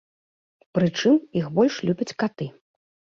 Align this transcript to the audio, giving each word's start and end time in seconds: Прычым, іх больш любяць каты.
Прычым, 0.77 1.19
іх 1.41 1.51
больш 1.57 1.75
любяць 1.91 2.09
каты. 2.25 2.49